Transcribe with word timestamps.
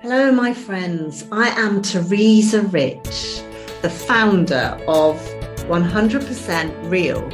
Hello, 0.00 0.30
my 0.30 0.54
friends. 0.54 1.26
I 1.32 1.48
am 1.48 1.82
Teresa 1.82 2.62
Rich, 2.62 3.42
the 3.82 3.90
founder 3.90 4.80
of 4.86 5.16
100% 5.66 6.88
Real 6.88 7.28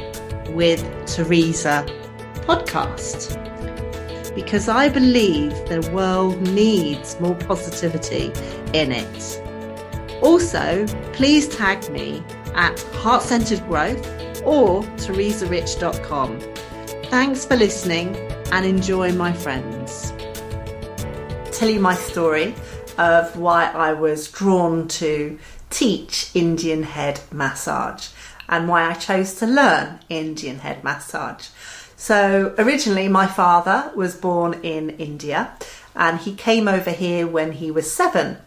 with 0.55 0.81
Teresa 1.05 1.85
podcast. 2.47 3.35
Because 4.33 4.67
I 4.67 4.89
believe 4.89 5.51
the 5.69 5.87
world 5.93 6.41
needs 6.41 7.19
more 7.19 7.35
positivity 7.35 8.31
in 8.73 8.91
it. 8.91 10.23
Also, 10.23 10.87
please 11.13 11.47
tag 11.47 11.87
me 11.91 12.23
at 12.55 12.79
Heart 12.95 13.21
Centered 13.21 13.63
Growth 13.67 14.03
or 14.43 14.81
teresarich.com. 14.97 16.39
Thanks 17.11 17.45
for 17.45 17.57
listening 17.57 18.15
and 18.51 18.65
enjoy, 18.65 19.11
my 19.11 19.33
friends 19.33 20.14
tell 21.55 21.69
you 21.69 21.79
my 21.79 21.95
story 21.95 22.53
of 22.97 23.37
why 23.37 23.71
I 23.71 23.93
was 23.93 24.29
drawn 24.29 24.89
to 24.89 25.39
teach 25.69 26.29
Indian 26.33 26.83
head 26.83 27.21
massage 27.31 28.09
and 28.49 28.67
why 28.67 28.89
I 28.89 28.93
chose 28.93 29.35
to 29.35 29.45
learn 29.45 29.99
Indian 30.09 30.59
head 30.59 30.83
massage. 30.83 31.47
So, 31.95 32.53
originally, 32.57 33.07
my 33.07 33.25
father 33.25 33.89
was 33.95 34.17
born 34.17 34.55
in 34.63 34.89
India 34.91 35.53
and 35.95 36.19
he 36.19 36.35
came 36.35 36.67
over 36.67 36.91
here 36.91 37.25
when 37.25 37.53
he 37.53 37.71
was 37.71 37.89
seven. 37.89 38.37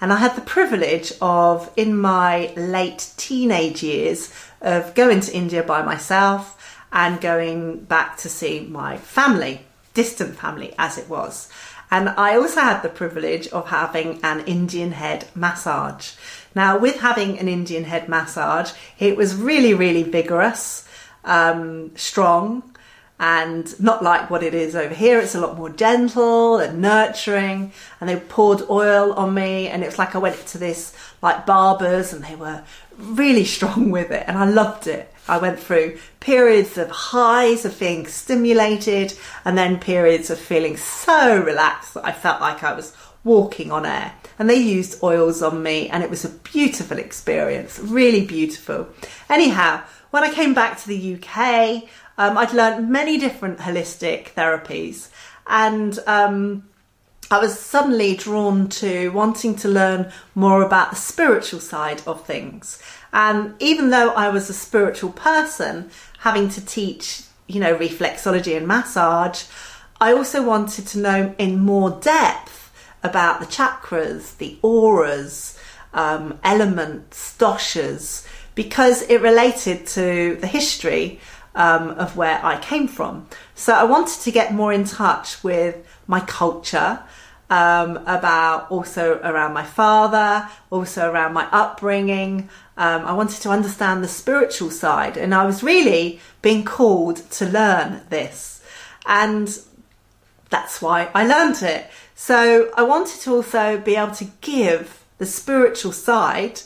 And 0.00 0.12
I 0.12 0.16
had 0.16 0.36
the 0.36 0.40
privilege 0.40 1.12
of, 1.20 1.68
in 1.76 1.96
my 1.96 2.52
late 2.56 3.10
teenage 3.16 3.82
years, 3.82 4.32
of 4.60 4.94
going 4.94 5.20
to 5.22 5.36
India 5.36 5.64
by 5.64 5.82
myself 5.82 6.84
and 6.92 7.20
going 7.20 7.80
back 7.84 8.18
to 8.18 8.28
see 8.28 8.60
my 8.60 8.98
family, 8.98 9.62
distant 9.94 10.36
family 10.36 10.74
as 10.78 10.96
it 10.96 11.08
was. 11.08 11.50
And 11.92 12.08
I 12.08 12.36
also 12.36 12.62
had 12.62 12.80
the 12.80 12.88
privilege 12.88 13.48
of 13.48 13.68
having 13.68 14.18
an 14.22 14.40
Indian 14.46 14.92
head 14.92 15.28
massage. 15.34 16.12
Now, 16.54 16.78
with 16.78 17.00
having 17.00 17.38
an 17.38 17.48
Indian 17.48 17.84
head 17.84 18.08
massage, 18.08 18.72
it 18.98 19.14
was 19.14 19.34
really, 19.34 19.74
really 19.74 20.02
vigorous, 20.02 20.88
um, 21.26 21.94
strong, 21.94 22.62
and 23.20 23.78
not 23.78 24.02
like 24.02 24.30
what 24.30 24.42
it 24.42 24.54
is 24.54 24.74
over 24.74 24.94
here. 24.94 25.20
It's 25.20 25.34
a 25.34 25.40
lot 25.40 25.58
more 25.58 25.68
gentle 25.68 26.56
and 26.56 26.80
nurturing. 26.80 27.72
And 28.00 28.08
they 28.08 28.16
poured 28.16 28.62
oil 28.70 29.12
on 29.12 29.34
me, 29.34 29.68
and 29.68 29.82
it 29.82 29.86
was 29.86 29.98
like 29.98 30.14
I 30.14 30.18
went 30.18 30.46
to 30.46 30.56
this 30.56 30.96
like 31.20 31.44
barbers, 31.44 32.14
and 32.14 32.24
they 32.24 32.36
were 32.36 32.64
really 32.98 33.44
strong 33.44 33.90
with 33.90 34.10
it, 34.10 34.24
and 34.26 34.38
I 34.38 34.44
loved 34.44 34.86
it. 34.86 35.12
I 35.28 35.38
went 35.38 35.60
through 35.60 35.98
periods 36.20 36.76
of 36.76 36.90
highs 36.90 37.64
of 37.64 37.78
being 37.78 38.06
stimulated 38.06 39.14
and 39.44 39.56
then 39.56 39.78
periods 39.78 40.30
of 40.30 40.38
feeling 40.38 40.76
so 40.76 41.40
relaxed 41.40 41.94
that 41.94 42.04
I 42.04 42.10
felt 42.10 42.40
like 42.40 42.64
I 42.64 42.74
was 42.74 42.96
walking 43.22 43.70
on 43.70 43.86
air. 43.86 44.14
And 44.38 44.50
they 44.50 44.56
used 44.56 45.02
oils 45.02 45.42
on 45.42 45.62
me, 45.62 45.88
and 45.88 46.02
it 46.02 46.10
was 46.10 46.24
a 46.24 46.30
beautiful 46.30 46.98
experience, 46.98 47.78
really 47.78 48.26
beautiful. 48.26 48.88
Anyhow, 49.28 49.82
when 50.10 50.24
I 50.24 50.32
came 50.32 50.54
back 50.54 50.78
to 50.80 50.88
the 50.88 51.14
UK, 51.14 51.84
um, 52.18 52.36
I'd 52.36 52.52
learned 52.52 52.90
many 52.90 53.18
different 53.18 53.58
holistic 53.58 54.32
therapies, 54.32 55.08
and 55.46 55.98
um, 56.06 56.64
I 57.32 57.38
was 57.38 57.58
suddenly 57.58 58.14
drawn 58.14 58.68
to 58.68 59.08
wanting 59.08 59.56
to 59.56 59.68
learn 59.68 60.12
more 60.34 60.62
about 60.62 60.90
the 60.90 60.96
spiritual 60.96 61.60
side 61.60 62.02
of 62.06 62.26
things. 62.26 62.82
And 63.10 63.54
even 63.58 63.88
though 63.88 64.10
I 64.10 64.28
was 64.28 64.50
a 64.50 64.52
spiritual 64.52 65.12
person, 65.12 65.88
having 66.18 66.50
to 66.50 66.62
teach, 66.62 67.22
you 67.46 67.58
know, 67.58 67.74
reflexology 67.74 68.54
and 68.54 68.68
massage, 68.68 69.44
I 69.98 70.12
also 70.12 70.42
wanted 70.42 70.86
to 70.88 70.98
know 70.98 71.34
in 71.38 71.58
more 71.58 71.92
depth 72.02 72.70
about 73.02 73.40
the 73.40 73.46
chakras, 73.46 74.36
the 74.36 74.58
auras, 74.60 75.58
um, 75.94 76.38
elements, 76.44 77.34
doshas, 77.38 78.26
because 78.54 79.00
it 79.08 79.22
related 79.22 79.86
to 79.86 80.36
the 80.38 80.46
history 80.46 81.18
um, 81.54 81.90
of 81.90 82.16
where 82.16 82.44
I 82.44 82.58
came 82.58 82.88
from. 82.88 83.26
So 83.54 83.72
I 83.74 83.84
wanted 83.84 84.20
to 84.22 84.30
get 84.30 84.54
more 84.54 84.72
in 84.72 84.84
touch 84.84 85.42
with 85.44 85.76
my 86.06 86.20
culture, 86.20 87.00
um, 87.50 87.98
about 88.06 88.70
also 88.70 89.20
around 89.22 89.52
my 89.52 89.64
father, 89.64 90.48
also 90.70 91.10
around 91.10 91.34
my 91.34 91.46
upbringing. 91.52 92.48
Um, 92.78 93.04
I 93.04 93.12
wanted 93.12 93.42
to 93.42 93.50
understand 93.50 94.02
the 94.02 94.08
spiritual 94.08 94.70
side, 94.70 95.18
and 95.18 95.34
I 95.34 95.44
was 95.44 95.62
really 95.62 96.20
being 96.40 96.64
called 96.64 97.16
to 97.32 97.44
learn 97.44 98.00
this. 98.08 98.64
And 99.06 99.54
that's 100.48 100.80
why 100.80 101.10
I 101.14 101.26
learned 101.26 101.62
it. 101.62 101.90
So 102.14 102.70
I 102.74 102.82
wanted 102.84 103.20
to 103.22 103.34
also 103.34 103.78
be 103.78 103.96
able 103.96 104.14
to 104.14 104.26
give 104.40 105.04
the 105.18 105.26
spiritual 105.26 105.92
side 105.92 106.60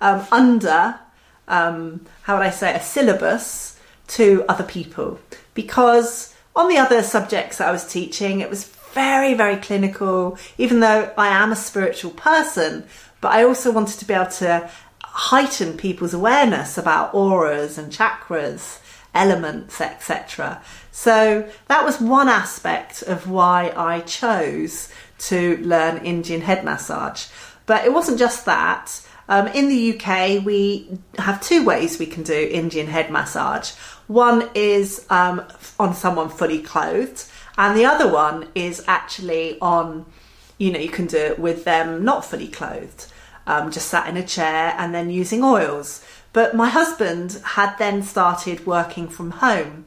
um, 0.00 0.26
under, 0.32 0.98
um, 1.46 2.04
how 2.22 2.38
would 2.38 2.46
I 2.46 2.50
say, 2.50 2.74
a 2.74 2.80
syllabus 2.80 3.78
to 4.12 4.44
other 4.48 4.64
people. 4.64 5.20
Because 5.54 6.34
on 6.54 6.68
the 6.68 6.78
other 6.78 7.02
subjects 7.02 7.58
that 7.58 7.68
I 7.68 7.72
was 7.72 7.86
teaching, 7.86 8.40
it 8.40 8.50
was 8.50 8.64
very, 8.92 9.34
very 9.34 9.56
clinical, 9.56 10.38
even 10.58 10.80
though 10.80 11.12
I 11.16 11.28
am 11.28 11.50
a 11.50 11.56
spiritual 11.56 12.10
person, 12.10 12.84
but 13.20 13.32
I 13.32 13.44
also 13.44 13.72
wanted 13.72 13.98
to 13.98 14.04
be 14.04 14.14
able 14.14 14.26
to 14.32 14.70
heighten 15.02 15.76
people's 15.76 16.14
awareness 16.14 16.76
about 16.76 17.14
auras 17.14 17.78
and 17.78 17.92
chakras, 17.92 18.80
elements, 19.14 19.80
etc. 19.80 20.62
So 20.90 21.48
that 21.68 21.84
was 21.84 22.00
one 22.00 22.28
aspect 22.28 23.02
of 23.02 23.28
why 23.28 23.72
I 23.76 24.00
chose 24.00 24.92
to 25.18 25.56
learn 25.58 26.04
Indian 26.04 26.42
head 26.42 26.64
massage. 26.64 27.26
But 27.66 27.84
it 27.84 27.92
wasn't 27.92 28.18
just 28.18 28.44
that. 28.46 29.06
Um, 29.28 29.46
in 29.48 29.68
the 29.68 29.94
UK, 29.94 30.44
we 30.44 30.98
have 31.18 31.40
two 31.40 31.64
ways 31.64 31.98
we 31.98 32.06
can 32.06 32.22
do 32.22 32.34
Indian 32.34 32.86
head 32.86 33.10
massage. 33.10 33.70
One 34.08 34.50
is 34.54 35.06
um, 35.10 35.42
on 35.78 35.94
someone 35.94 36.28
fully 36.28 36.60
clothed, 36.60 37.24
and 37.56 37.76
the 37.76 37.86
other 37.86 38.12
one 38.12 38.48
is 38.54 38.84
actually 38.86 39.58
on, 39.60 40.06
you 40.58 40.72
know, 40.72 40.78
you 40.78 40.88
can 40.88 41.06
do 41.06 41.16
it 41.16 41.38
with 41.38 41.64
them 41.64 42.04
not 42.04 42.24
fully 42.24 42.48
clothed, 42.48 43.06
um, 43.46 43.70
just 43.70 43.88
sat 43.88 44.08
in 44.08 44.16
a 44.16 44.26
chair 44.26 44.74
and 44.76 44.94
then 44.94 45.10
using 45.10 45.44
oils. 45.44 46.04
But 46.32 46.54
my 46.54 46.68
husband 46.68 47.40
had 47.44 47.76
then 47.78 48.02
started 48.02 48.66
working 48.66 49.08
from 49.08 49.32
home. 49.32 49.86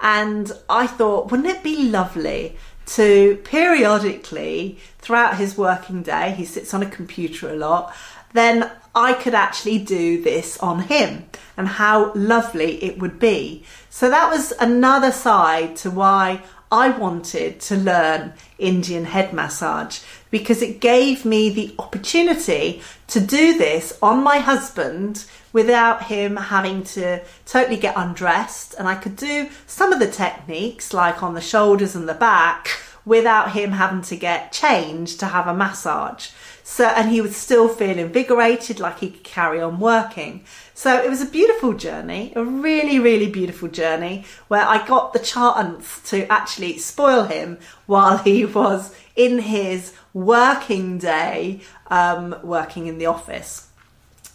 And 0.00 0.52
I 0.68 0.86
thought, 0.86 1.30
wouldn't 1.30 1.48
it 1.48 1.62
be 1.62 1.88
lovely 1.88 2.56
to 2.86 3.36
periodically, 3.44 4.78
throughout 4.98 5.36
his 5.36 5.58
working 5.58 6.02
day, 6.02 6.32
he 6.32 6.44
sits 6.44 6.72
on 6.72 6.82
a 6.82 6.90
computer 6.90 7.50
a 7.50 7.56
lot, 7.56 7.94
then 8.32 8.70
I 8.94 9.12
could 9.12 9.34
actually 9.34 9.78
do 9.78 10.22
this 10.22 10.58
on 10.58 10.80
him 10.80 11.26
and 11.56 11.68
how 11.68 12.12
lovely 12.14 12.82
it 12.82 12.98
would 12.98 13.18
be. 13.18 13.64
So 13.90 14.08
that 14.10 14.30
was 14.30 14.52
another 14.60 15.12
side 15.12 15.76
to 15.76 15.90
why 15.90 16.42
I 16.70 16.90
wanted 16.90 17.60
to 17.60 17.76
learn 17.76 18.32
Indian 18.58 19.04
head 19.04 19.32
massage 19.32 20.00
because 20.30 20.62
it 20.62 20.80
gave 20.80 21.24
me 21.24 21.50
the 21.50 21.74
opportunity 21.78 22.82
to 23.08 23.20
do 23.20 23.56
this 23.56 23.96
on 24.02 24.24
my 24.24 24.38
husband 24.38 25.24
without 25.52 26.04
him 26.04 26.36
having 26.36 26.82
to 26.82 27.22
totally 27.46 27.76
get 27.76 27.96
undressed. 27.96 28.74
And 28.78 28.88
I 28.88 28.96
could 28.96 29.16
do 29.16 29.48
some 29.66 29.92
of 29.92 30.00
the 30.00 30.10
techniques, 30.10 30.92
like 30.92 31.22
on 31.22 31.34
the 31.34 31.40
shoulders 31.40 31.94
and 31.94 32.08
the 32.08 32.14
back, 32.14 32.68
without 33.06 33.52
him 33.52 33.70
having 33.70 34.02
to 34.02 34.16
get 34.16 34.52
changed 34.52 35.20
to 35.20 35.26
have 35.26 35.46
a 35.46 35.54
massage. 35.54 36.30
So, 36.64 36.84
and 36.84 37.08
he 37.08 37.20
would 37.20 37.32
still 37.32 37.68
feel 37.68 37.96
invigorated, 37.96 38.80
like 38.80 38.98
he 38.98 39.10
could 39.10 39.22
carry 39.22 39.62
on 39.62 39.78
working. 39.78 40.44
So 40.74 41.00
it 41.00 41.08
was 41.08 41.22
a 41.22 41.26
beautiful 41.26 41.74
journey, 41.74 42.32
a 42.34 42.44
really, 42.44 42.98
really 42.98 43.30
beautiful 43.30 43.68
journey 43.68 44.24
where 44.48 44.66
I 44.66 44.84
got 44.84 45.12
the 45.12 45.20
chance 45.20 46.02
to 46.10 46.30
actually 46.30 46.78
spoil 46.78 47.22
him 47.22 47.58
while 47.86 48.18
he 48.18 48.44
was 48.44 48.94
in 49.14 49.38
his 49.38 49.94
working 50.12 50.98
day, 50.98 51.60
um, 51.86 52.34
working 52.42 52.88
in 52.88 52.98
the 52.98 53.06
office. 53.06 53.68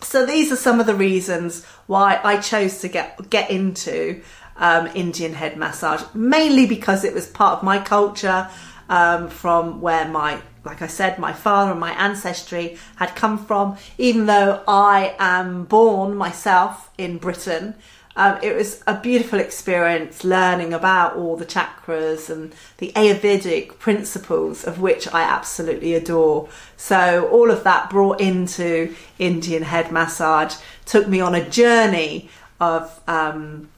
So 0.01 0.25
these 0.25 0.51
are 0.51 0.55
some 0.55 0.79
of 0.79 0.87
the 0.87 0.95
reasons 0.95 1.63
why 1.85 2.19
I 2.23 2.37
chose 2.37 2.79
to 2.79 2.87
get 2.87 3.29
get 3.29 3.51
into 3.51 4.21
um, 4.57 4.87
Indian 4.95 5.33
head 5.33 5.57
massage, 5.57 6.03
mainly 6.13 6.65
because 6.65 7.03
it 7.03 7.13
was 7.13 7.27
part 7.27 7.57
of 7.57 7.63
my 7.63 7.79
culture 7.79 8.49
um, 8.89 9.29
from 9.29 9.81
where 9.81 10.07
my 10.07 10.41
like 10.63 10.83
I 10.83 10.87
said, 10.87 11.17
my 11.17 11.33
father 11.33 11.71
and 11.71 11.79
my 11.79 11.91
ancestry 11.93 12.77
had 12.97 13.15
come 13.15 13.43
from. 13.43 13.77
Even 13.97 14.27
though 14.27 14.61
I 14.67 15.15
am 15.17 15.65
born 15.65 16.15
myself 16.15 16.91
in 16.99 17.17
Britain, 17.17 17.73
um, 18.15 18.37
it 18.43 18.55
was 18.55 18.83
a 18.85 18.99
beautiful 18.99 19.39
experience 19.39 20.23
learning 20.23 20.73
about 20.73 21.15
all 21.15 21.37
the 21.37 21.45
chakras 21.45 22.29
and 22.29 22.53
the 22.77 22.91
Ayurvedic 22.95 23.79
principles, 23.79 24.65
of 24.65 24.81
which 24.81 25.11
I 25.13 25.21
absolutely 25.21 25.93
adore. 25.93 26.49
So, 26.75 27.29
all 27.29 27.49
of 27.49 27.63
that 27.63 27.89
brought 27.89 28.19
into 28.19 28.93
Indian 29.17 29.63
head 29.63 29.91
massage 29.91 30.55
took 30.85 31.07
me 31.07 31.21
on 31.21 31.35
a 31.35 31.49
journey 31.49 32.29
of 32.59 32.99
um, 33.07 33.69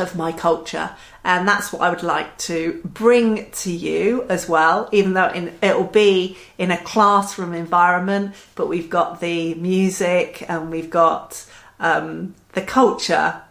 of 0.00 0.16
my 0.16 0.32
culture. 0.32 0.90
And 1.24 1.46
that's 1.46 1.72
what 1.72 1.82
I 1.82 1.90
would 1.90 2.02
like 2.02 2.36
to 2.38 2.80
bring 2.84 3.50
to 3.50 3.70
you 3.70 4.24
as 4.28 4.48
well 4.48 4.88
even 4.92 5.14
though 5.14 5.28
in, 5.28 5.52
it'll 5.60 5.84
be 5.84 6.36
in 6.58 6.70
a 6.70 6.82
classroom 6.82 7.52
environment 7.52 8.34
but 8.54 8.68
we've 8.68 8.90
got 8.90 9.20
the 9.20 9.54
music 9.54 10.48
and 10.48 10.70
we've 10.70 10.90
got 10.90 11.44
um, 11.80 12.34
the 12.52 12.62
culture 12.62 13.42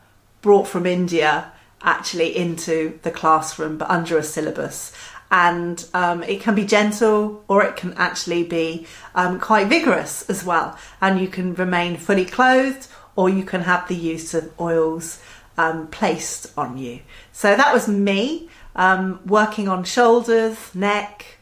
brought 0.41 0.67
from 0.67 0.85
India 0.85 1.51
actually 1.81 2.35
into 2.35 2.99
the 3.03 3.11
classroom 3.11 3.77
but 3.77 3.89
under 3.89 4.17
a 4.17 4.23
syllabus. 4.23 4.91
And 5.31 5.85
um, 5.93 6.23
it 6.23 6.41
can 6.41 6.55
be 6.55 6.65
gentle 6.65 7.43
or 7.47 7.63
it 7.63 7.75
can 7.75 7.93
actually 7.93 8.43
be 8.43 8.87
um, 9.15 9.39
quite 9.39 9.67
vigorous 9.67 10.29
as 10.29 10.45
well. 10.45 10.77
And 11.01 11.19
you 11.19 11.27
can 11.27 11.55
remain 11.55 11.97
fully 11.97 12.25
clothed 12.25 12.87
or 13.15 13.29
you 13.29 13.43
can 13.43 13.61
have 13.61 13.87
the 13.87 13.95
use 13.95 14.33
of 14.33 14.51
oils 14.59 15.21
um, 15.57 15.87
placed 15.87 16.57
on 16.57 16.77
you. 16.77 17.01
So 17.31 17.55
that 17.55 17.73
was 17.73 17.87
me 17.87 18.49
um, 18.75 19.19
working 19.25 19.67
on 19.67 19.83
shoulders, 19.83 20.73
neck, 20.75 21.37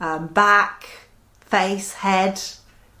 um, 0.00 0.28
back, 0.28 0.86
face, 1.40 1.94
head, 1.94 2.40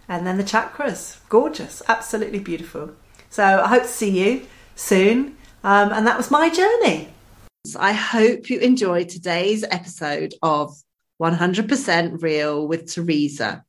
and 0.08 0.26
then 0.26 0.36
the 0.36 0.44
chakras. 0.44 1.18
Gorgeous, 1.28 1.82
absolutely 1.88 2.38
beautiful. 2.38 2.92
So 3.30 3.42
I 3.44 3.68
hope 3.68 3.82
to 3.82 3.88
see 3.88 4.24
you 4.24 4.46
soon. 4.76 5.36
Um, 5.62 5.92
and 5.92 6.06
that 6.06 6.16
was 6.16 6.30
my 6.30 6.50
journey. 6.50 7.08
I 7.78 7.92
hope 7.92 8.50
you 8.50 8.58
enjoyed 8.58 9.08
today's 9.08 9.64
episode 9.64 10.34
of 10.42 10.76
100% 11.20 12.22
Real 12.22 12.68
with 12.68 12.92
Teresa. 12.92 13.64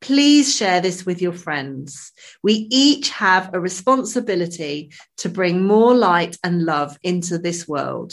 Please 0.00 0.54
share 0.54 0.80
this 0.80 1.04
with 1.04 1.20
your 1.20 1.32
friends. 1.32 2.12
We 2.42 2.68
each 2.70 3.10
have 3.10 3.52
a 3.52 3.60
responsibility 3.60 4.92
to 5.18 5.28
bring 5.28 5.64
more 5.64 5.94
light 5.94 6.36
and 6.44 6.64
love 6.64 6.96
into 7.02 7.38
this 7.38 7.66
world. 7.66 8.12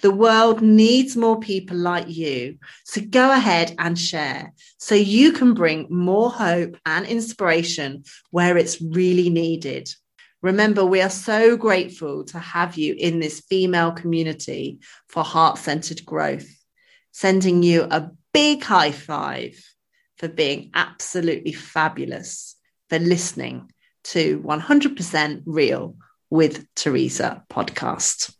The 0.00 0.12
world 0.12 0.62
needs 0.62 1.16
more 1.16 1.40
people 1.40 1.76
like 1.76 2.08
you. 2.08 2.58
So 2.84 3.00
go 3.00 3.32
ahead 3.32 3.74
and 3.78 3.98
share 3.98 4.52
so 4.78 4.94
you 4.94 5.32
can 5.32 5.54
bring 5.54 5.88
more 5.90 6.30
hope 6.30 6.76
and 6.86 7.04
inspiration 7.04 8.04
where 8.30 8.56
it's 8.56 8.80
really 8.80 9.28
needed. 9.28 9.90
Remember, 10.40 10.86
we 10.86 11.00
are 11.00 11.10
so 11.10 11.56
grateful 11.56 12.24
to 12.26 12.38
have 12.38 12.76
you 12.76 12.94
in 12.96 13.18
this 13.18 13.40
female 13.40 13.90
community 13.90 14.78
for 15.08 15.24
heart 15.24 15.58
centered 15.58 16.04
growth. 16.04 16.48
Sending 17.10 17.64
you 17.64 17.88
a 17.90 18.10
big 18.32 18.62
high 18.62 18.92
five 18.92 19.60
for 20.18 20.28
being 20.28 20.70
absolutely 20.74 21.52
fabulous, 21.52 22.56
for 22.88 22.98
listening 22.98 23.70
to 24.04 24.40
100% 24.40 25.42
Real 25.46 25.96
with 26.30 26.66
Teresa 26.74 27.44
podcast. 27.50 28.34